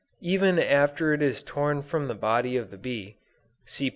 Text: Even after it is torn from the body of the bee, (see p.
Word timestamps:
Even 0.23 0.57
after 0.57 1.13
it 1.13 1.21
is 1.21 1.43
torn 1.43 1.83
from 1.83 2.07
the 2.07 2.15
body 2.15 2.57
of 2.57 2.71
the 2.71 2.77
bee, 2.79 3.17
(see 3.67 3.89
p. 3.89 3.89